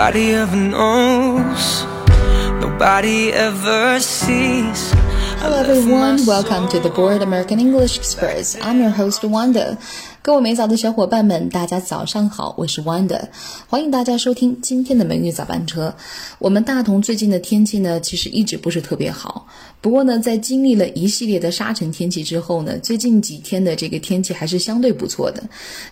[0.00, 1.84] Nobody ever knows.
[2.58, 4.92] Nobody ever sees.
[5.42, 8.58] Hello everyone, welcome to the Board American English Express.
[8.62, 9.76] I'm your host Wanda.
[10.22, 13.22] 各位美早的小伙伴们，大家早上好，我是 Wanda，
[13.68, 15.94] 欢迎大家收听今天的美女早班车。
[16.38, 19.46] 我们大同最近的天气呢，其实一直不是特别好。
[19.80, 25.42] 不过呢，在经历了一系列的沙尘天气之后呢，最近几天的这个天气还是相对不错的。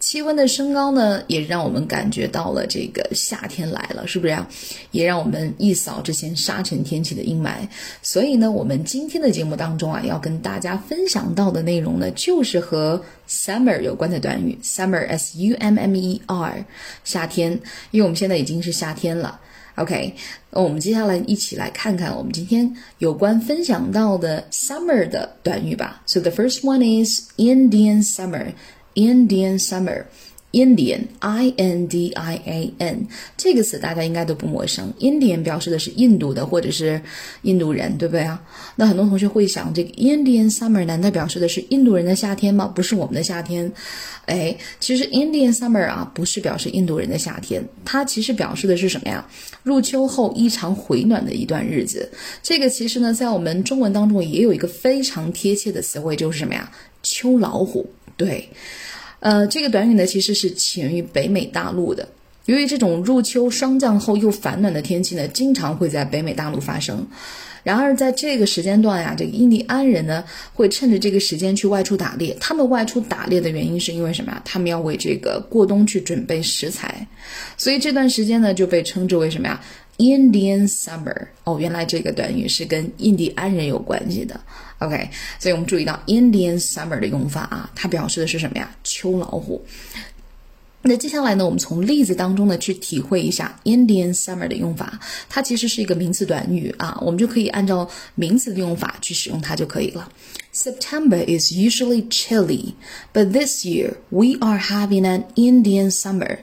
[0.00, 4.48] 气温的升高呢，也让我们感觉到了这个夏天来了，是不是啊？
[4.90, 7.68] 也让我们一扫之前沙尘天气的阴霾。
[8.00, 16.65] 所以呢，我们今天的节目当中啊，要跟大家分享到的内容呢，就是和 summer 有关的短语，summer s u m m e r，
[17.03, 17.51] 夏天，
[17.91, 19.39] 因为我们现在已经是夏天了。
[19.75, 20.13] OK，
[20.51, 26.01] 那我们接下来一起来看看我们今天有关分享到的 summer 的短语吧。
[26.05, 28.53] So the first one is Indian summer.
[28.95, 30.05] Indian summer.
[30.54, 34.92] Indian, I N D I A N 这个词大家应该都不陌生。
[35.00, 37.02] Indian 表示的是印度的或者是
[37.42, 38.40] 印度人，对不对啊？
[38.76, 42.66] 那很多同学会想，这个 Indian summer 难道表示的是印度人的夏天吗？
[42.68, 43.70] 不是我们的夏天。
[44.26, 49.26] 哎，其实 Indian summer 啊，不是表示印度人的夏天，它其实表示的是什么呀？
[49.64, 52.08] 入秋后异常回暖的一段日子。
[52.42, 56.70] 这个其实呢，在我们中文当中也有一个非常贴切的词汇，就是什么呀？
[57.02, 57.84] 秋老虎。
[58.16, 58.48] 对。
[59.24, 62.06] 呃，这个短语呢，其实是起源于北美大陆的。
[62.44, 67.06] 由于这种入秋霜降后又反暖的天气呢，经常会在北美大陆发生。
[67.62, 72.36] 然而，在这个时间段呀，这个印第安人呢，会趁着这个时间去外出打猎。
[72.38, 74.42] 他们外出打猎的原因是因为什么呀？
[74.44, 77.06] 他们要为这个过冬去准备食材。
[77.56, 79.58] 所以这段时间呢，就被称之为什么呀
[79.98, 81.28] ？Indian Summer。
[81.44, 84.40] 哦，原来这个短语是跟印第安人有关系的。
[84.78, 88.74] OK，所以我们注意到 Indian Summer 的用法啊，它表示的是什么呀？
[88.82, 89.64] 秋老虎。
[90.86, 95.00] 那接下来呢，我们从例子当中呢去体会一下 Indian Summer 的用法。
[95.30, 100.12] 它其实是一个名词短语啊，我们就可以按照名词的用法去使用它就可以了。
[100.52, 102.74] September is usually chilly,
[103.14, 106.40] but this year we are having an Indian summer.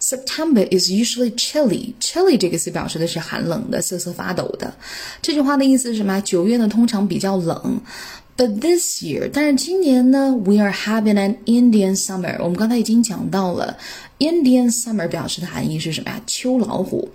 [0.00, 1.94] September is usually chilly.
[2.00, 4.72] Chilly 这个词表示的是寒冷的、瑟瑟发抖的。
[5.20, 6.20] 这句话的意思是什么？
[6.20, 7.80] 九月呢通常比较冷。
[8.36, 12.36] But this year，但是今年呢，we are having an Indian summer。
[12.38, 13.76] 我们刚才已经讲到了
[14.20, 16.20] ，Indian summer 表示的含义是什么呀？
[16.24, 17.08] 秋老虎。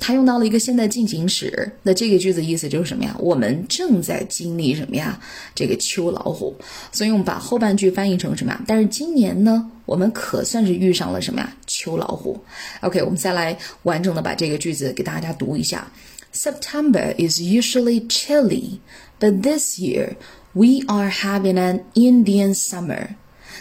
[0.00, 3.14] 它用到了一个现在进行时，那这个句子意思就是什么呀？
[3.18, 5.20] 我们正在经历什么呀？
[5.54, 6.54] 这个秋老虎，
[6.92, 8.60] 所以我们把后半句翻译成什么呀？
[8.66, 11.56] 但是今年呢，我们可算是遇上了什么呀？
[11.66, 12.40] 秋老虎。
[12.80, 15.90] OK，我们再来完整的把这个句子给大家读一下。
[16.32, 18.78] September is usually chilly,
[19.18, 20.16] but this year
[20.52, 23.16] we are having an Indian summer.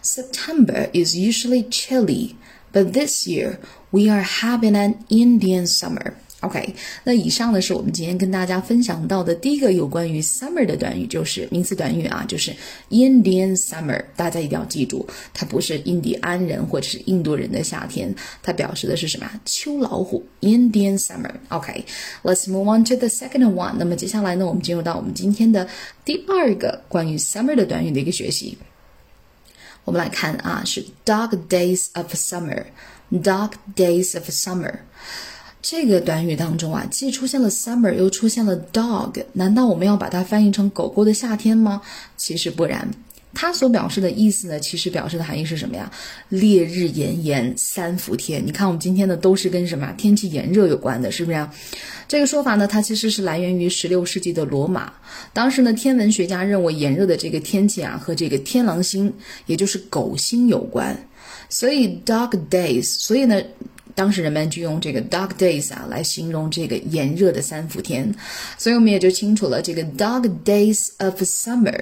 [0.00, 2.36] September is usually chilly,
[2.72, 3.58] but this year
[3.92, 6.14] we are having an Indian summer.
[6.40, 12.52] OK，那以上呢是我们今天跟大家分享到的第一个有关于 summer 的短语，就是名词短语啊，就是
[12.90, 14.04] Indian summer。
[14.16, 19.30] 大家一定要记住，它不是印第安人或者是印度人的夏天，它表示的是什么？
[19.44, 21.30] 秋老虎，Indian summer。
[21.50, 23.74] OK，let's move on to the second one。
[23.78, 25.68] 那么接下来呢，我们进入到我们今天的
[26.04, 28.58] 第二个关于 summer 的短语的一个学习。
[29.84, 32.64] 我们来看啊，是 Dog Days of Summer。
[33.12, 34.72] Dog Days of Summer。
[35.60, 41.80] 这个短语当中啊，既出现了 summer，又出现了 dog，难道我们要把它翻译成狗狗的夏天吗？
[42.16, 42.90] 其实不然，
[43.32, 45.88] 它所表示的意思呢，其实表示的含义是什么呀？
[46.30, 48.44] 烈日炎炎三伏天。
[48.44, 51.48] 你看我们今天的都是跟什么天气炎热有关的，是不是？
[52.08, 54.92] 这个说法呢，它其实是来源于十六世纪的罗马。
[55.32, 59.14] 当时呢，天文学家认为炎热的这个天气啊，和这个天狼星，
[59.46, 61.08] 也就是狗星有关。
[61.52, 63.40] 所以 dog days，所以呢。
[63.94, 68.10] 当时人们就用这个 dog days 啊来形容这个炎热的三伏天，
[68.56, 71.78] 所以我们也就清楚了，这个 dog days of summer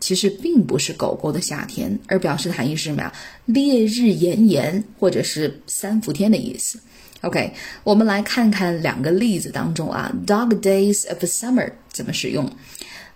[0.00, 3.12] 其实并不是狗狗的夏天，而表示的含义是什么呀？
[3.46, 6.80] 烈日炎炎或者是三伏天的意思。
[7.20, 7.52] OK，
[7.84, 12.44] 我们来看看两个例子当中啊，dog days of summer 怎么使用。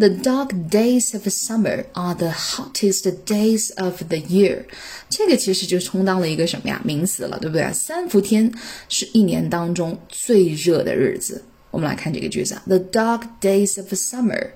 [0.00, 4.62] The dark days of summer are the hottest days of the year。
[5.10, 6.80] 这个其实就充当了一个什么呀？
[6.84, 7.72] 名词了，对不对？
[7.72, 8.52] 三伏天
[8.88, 11.42] 是一年当中最热的日子。
[11.72, 14.50] 我们来看这个句子：The dark days of summer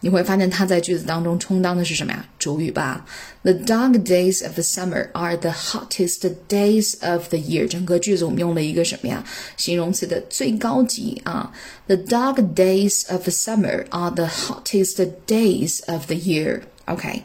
[0.00, 2.24] 你会发现它在句子当中充当的是什么呀？
[2.38, 3.06] 主语吧。
[3.42, 7.66] The dog days of the summer are the hottest days of the year。
[7.66, 9.24] 整个句子我们用了一个什么呀？
[9.56, 11.50] 形容词的最高级啊。
[11.86, 16.60] The dog days of the summer are the hottest days of the year。
[16.84, 17.22] OK，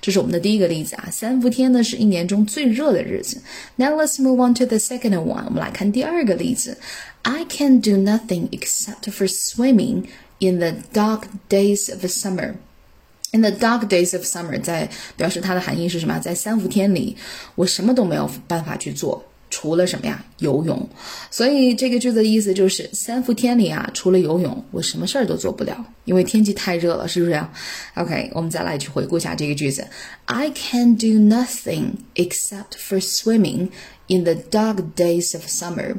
[0.00, 1.08] 这是我们的第一个例子啊。
[1.12, 3.40] 三伏天呢是一年中最热的日子。
[3.76, 5.44] Now let's move on to the second one。
[5.44, 6.78] 我们来看第二个例子。
[7.22, 10.04] I can do nothing except for swimming
[10.38, 12.54] in the dark days of summer.
[13.32, 16.18] In the dark days of summer，在表示它的含义是什么？
[16.20, 17.16] 在三伏天里，
[17.56, 19.24] 我什么都没有办法去做。
[19.50, 20.24] 除了什么呀？
[20.38, 20.88] 游泳。
[21.30, 27.40] 所以这个句子的意思就是，三伏天里啊，除了游泳，我什么事儿都做不了，因为天气太热了，是不是？
[27.94, 29.86] OK，我们再来去回顾一下这个句子：
[30.24, 33.68] I can do nothing except for swimming
[34.08, 35.98] in the dark days of summer.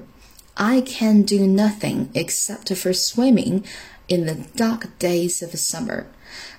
[0.56, 3.64] I can do nothing except for swimming
[4.10, 6.04] in the dark days of summer.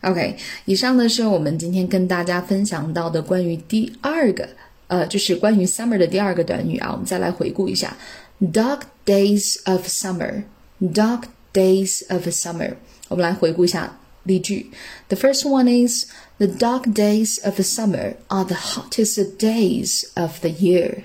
[0.02, 4.48] OK，以上呢是我们今天跟大家分享到的关于第二个。
[4.88, 7.96] 呃，就是关于 summer 的第二个短语啊，我们再来回顾一下，
[8.40, 12.74] dark days of summer，dark days of summer。
[13.08, 14.70] 我们来回顾一下例句。
[15.08, 16.06] The first one is
[16.38, 21.02] the dark days of summer are the hottest days of the year.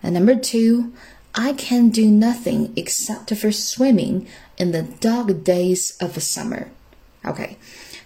[0.00, 0.92] And number two,
[1.35, 4.27] I can do nothing except for swimming
[4.57, 6.71] in the dog days of the summer.
[7.25, 7.57] Okay.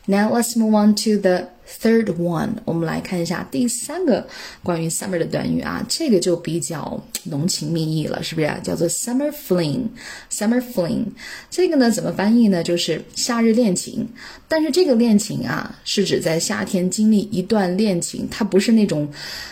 [0.08, 2.50] Now let's move on to the third one。
[2.66, 4.28] 我们来看一下第三个
[4.64, 8.52] 关于 summer 的短语啊，这个就比较浓情蜜意了，是不是？
[8.64, 9.88] 叫做 summer fling。
[10.32, 11.06] summer fling
[11.50, 12.64] 这个呢怎么翻译呢？
[12.64, 14.08] 就是夏日恋情。
[14.48, 19.12] 但是这个恋情啊，是指在夏天经历一段恋情，它不是那种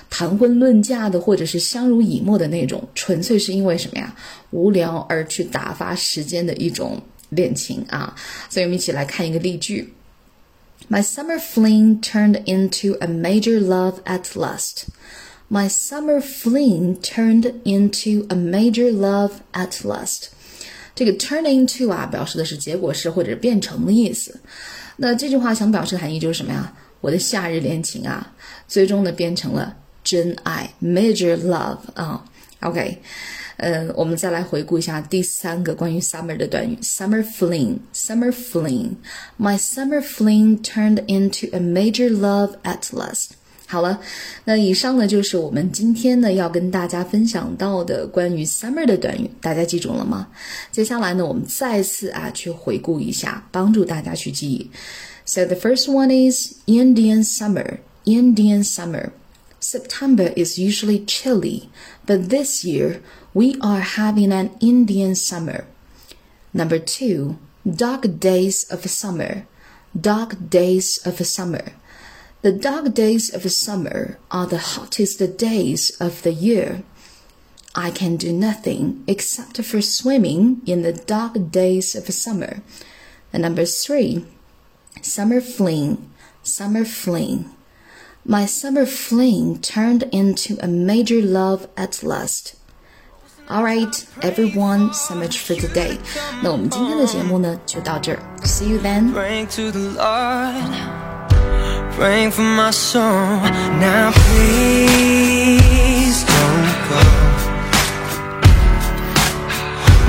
[0.10, 4.16] 谈婚论嫁的，或者是相濡以沫的那种，纯粹是因为什么呀？
[4.52, 8.16] 无聊而去打发时间的一种恋情啊。
[8.50, 9.92] 所以我们一起来看一个例句。
[10.89, 14.87] My summer fling turned into a major love at last.
[15.49, 20.29] My summer fling turned into a major love at last.
[20.95, 24.41] 这个 turn into 啊，表示的是结果式或者变成的意思。
[24.97, 26.73] 那这句话想表示的含义就是什么呀？
[27.01, 28.33] 我的夏日恋情啊，
[28.67, 32.25] 最终呢变成了真爱，major love 啊。
[32.61, 33.03] OK。
[33.61, 43.31] 嗯，我们再来回顾一下第三个关于 summer 的短语：summer fling。summer fling。My summer fling turned into a major love at last。
[43.69, 44.01] 好了，
[44.45, 50.29] 那以上呢就是我们今天呢要跟大家分享到的关于 summer 的短语，大家记住了吗？
[50.71, 54.71] 接下来呢，我们再次啊去回顾一下，帮助大家去记忆。
[55.25, 57.79] So the first one is Indian summer.
[58.05, 59.11] Indian summer.
[59.59, 61.63] September is usually chilly,
[62.07, 63.01] but this year
[63.34, 65.66] we are having an Indian summer.
[66.54, 69.48] Number two, dark days of summer.
[70.00, 71.74] Dark days of summer.
[72.42, 76.84] The dark days of summer are the hottest days of the year.
[77.74, 82.62] I can do nothing except for swimming in the dark days of summer.
[83.32, 84.26] And number three,
[85.02, 86.10] summer fling,
[86.44, 87.50] summer fling.
[88.26, 92.56] My summer fling turned into a major love at last.
[93.49, 95.99] Alright, everyone, so much for today.
[96.43, 98.19] 那我们今天的节目呢就到这儿。
[98.43, 99.13] See you then.
[99.13, 100.65] Praying to the Lord,
[101.97, 103.03] praying for my soul.
[103.79, 105.47] Now please
[106.25, 107.01] don't go.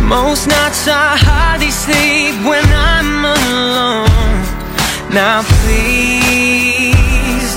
[0.07, 4.07] Most nights I hardly sleep when I'm alone.
[5.13, 6.65] Now please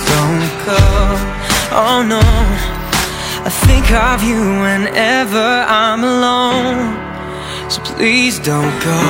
[0.04, 0.76] don't go.
[1.72, 2.20] Oh no.
[3.45, 6.97] I think of you whenever I'm alone.
[7.69, 9.01] So please don't go.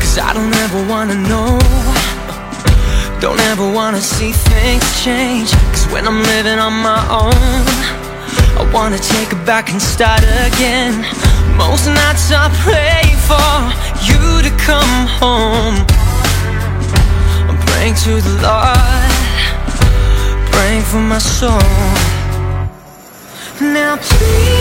[0.00, 1.58] Cause I don't ever wanna know.
[3.20, 5.52] Don't ever wanna see things change.
[5.72, 7.98] Cause when I'm living on my own
[8.56, 11.04] I wanna take it back and start again
[11.58, 13.58] most nights I pray for
[14.08, 15.76] you to come home.
[17.66, 19.12] Praying to the Lord.
[20.52, 21.60] Praying for my soul.
[23.60, 24.57] Now please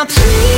[0.00, 0.49] Now please